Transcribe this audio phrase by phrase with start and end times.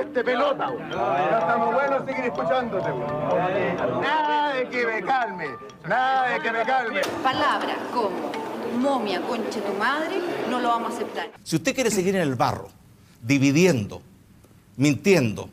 [0.00, 2.88] Este pelota, Ya estamos buenos seguir escuchándote,
[4.00, 5.46] Nada de que me calme,
[5.86, 7.00] nada de que me calme.
[7.22, 8.32] Palabras como
[8.78, 10.16] momia, concha tu madre,
[10.48, 11.30] no lo vamos a aceptar.
[11.44, 12.70] Si usted quiere seguir en el barro,
[13.20, 14.00] dividiendo,
[14.76, 15.50] mintiendo,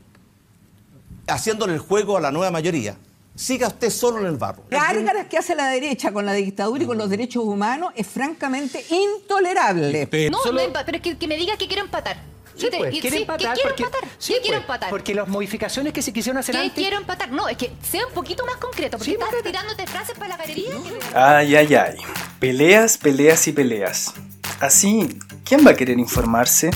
[1.27, 2.95] haciéndole el juego a la nueva mayoría,
[3.35, 4.63] siga usted solo en el barro.
[4.69, 8.85] Gárgaras que hace la derecha con la dictadura y con los derechos humanos es francamente
[8.89, 10.07] intolerable.
[10.31, 12.36] No, no, pero es que, que me diga que quiero empatar.
[12.57, 14.09] Sí, pues, quiere sí, empatar que quiero porque, empatar.
[14.17, 14.89] sí, ¿Qué quiero pues, empatar?
[14.89, 16.73] Porque las modificaciones que se quisieron hacer ¿Qué antes.
[16.75, 17.31] quiero empatar?
[17.31, 19.49] No, es que sea un poquito más concreto, porque Sí, estás concreto.
[19.49, 20.71] tirándote frases para la galería.
[20.71, 21.95] que- Ay, ay, ay.
[22.39, 24.13] Peleas, peleas y peleas.
[24.59, 26.71] Así, ¿quién va a querer informarse?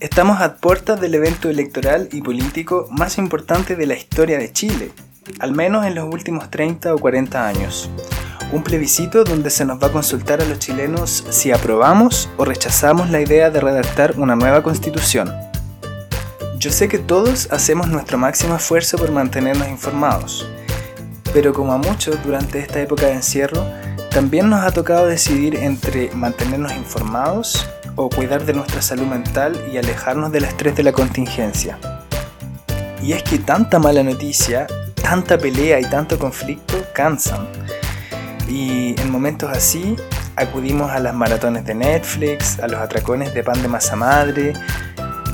[0.00, 4.90] Estamos a puertas del evento electoral y político más importante de la historia de Chile,
[5.38, 7.88] al menos en los últimos 30 o 40 años.
[8.52, 13.08] Un plebiscito donde se nos va a consultar a los chilenos si aprobamos o rechazamos
[13.08, 15.32] la idea de redactar una nueva constitución.
[16.58, 20.46] Yo sé que todos hacemos nuestro máximo esfuerzo por mantenernos informados,
[21.32, 23.64] pero como a muchos durante esta época de encierro,
[24.10, 27.66] también nos ha tocado decidir entre mantenernos informados
[27.96, 31.78] o cuidar de nuestra salud mental y alejarnos del estrés de la contingencia.
[33.02, 34.66] Y es que tanta mala noticia,
[35.02, 37.61] tanta pelea y tanto conflicto cansan.
[38.52, 39.96] Y en momentos así
[40.36, 44.52] acudimos a las maratones de Netflix, a los atracones de pan de masa madre,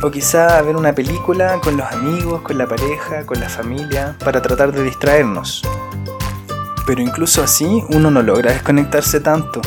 [0.01, 4.15] o quizá a ver una película con los amigos, con la pareja, con la familia,
[4.25, 5.65] para tratar de distraernos.
[6.87, 9.63] Pero incluso así uno no logra desconectarse tanto.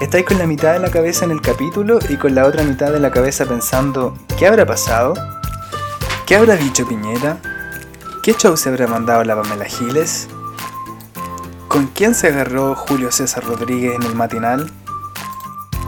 [0.00, 2.92] Estáis con la mitad de la cabeza en el capítulo y con la otra mitad
[2.92, 5.14] de la cabeza pensando, ¿qué habrá pasado?
[6.24, 7.38] ¿Qué habrá dicho Piñera?
[8.22, 10.28] ¿Qué show se habrá mandado la Pamela Giles?
[11.70, 14.72] ¿Con quién se agarró Julio César Rodríguez en el matinal?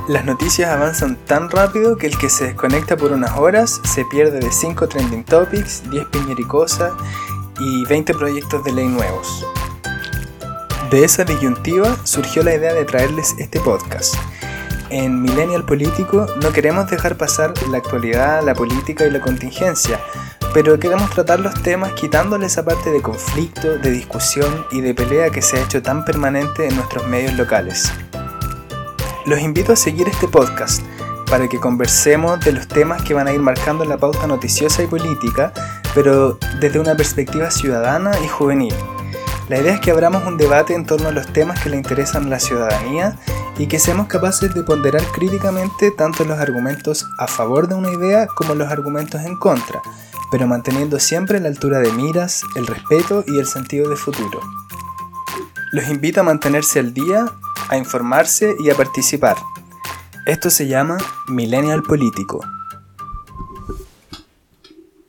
[0.07, 4.39] Las noticias avanzan tan rápido que el que se desconecta por unas horas se pierde
[4.39, 6.93] de 5 trending topics, 10 piñericosas
[7.59, 9.45] y 20 proyectos de ley nuevos.
[10.93, 14.15] De esa disyuntiva surgió la idea de traerles este podcast.
[14.89, 19.99] En Millennial Político no queremos dejar pasar la actualidad, la política y la contingencia,
[20.55, 25.31] pero queremos tratar los temas quitándole esa parte de conflicto, de discusión y de pelea
[25.31, 27.91] que se ha hecho tan permanente en nuestros medios locales.
[29.25, 30.83] Los invito a seguir este podcast
[31.31, 34.87] para que conversemos de los temas que van a ir marcando la pauta noticiosa y
[34.87, 35.53] política,
[35.95, 38.75] pero desde una perspectiva ciudadana y juvenil.
[39.49, 42.27] La idea es que abramos un debate en torno a los temas que le interesan
[42.27, 43.17] a la ciudadanía
[43.59, 48.27] y que seamos capaces de ponderar críticamente tanto los argumentos a favor de una idea
[48.27, 49.81] como los argumentos en contra,
[50.33, 54.41] pero manteniendo siempre la altura de miras, el respeto y el sentido de futuro.
[55.73, 57.27] Los invito a mantenerse al día,
[57.69, 59.37] a informarse y a participar.
[60.25, 60.97] Esto se llama
[61.29, 62.41] Millennial Político.